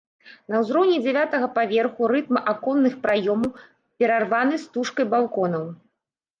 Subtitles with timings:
[0.53, 3.51] На ўзроўні дзявятага паверху рытм аконных праёмаў
[3.99, 5.73] перарваны стужкай балконаў.